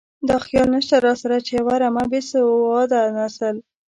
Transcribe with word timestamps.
دا 0.27 0.37
خیال 0.45 0.67
نشته 0.75 0.97
راسره 1.05 1.37
چې 1.47 1.51
یوه 1.59 1.75
رمه 1.81 2.05
بې 2.11 2.21
سواده 2.31 3.01
نسل. 3.17 3.55